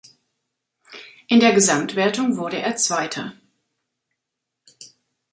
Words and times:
In 1.27 1.39
der 1.41 1.53
Gesamtwertung 1.53 2.35
wurde 2.37 2.57
er 2.57 2.75
Zweiter. 2.75 3.33